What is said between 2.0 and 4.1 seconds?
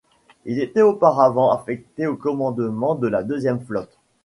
au commandement de la deuxième flotte.